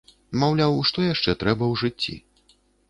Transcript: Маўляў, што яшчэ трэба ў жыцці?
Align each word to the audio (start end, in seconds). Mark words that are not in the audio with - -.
Маўляў, 0.43 0.73
што 0.91 1.07
яшчэ 1.13 1.31
трэба 1.45 1.63
ў 1.71 1.73
жыцці? 1.85 2.15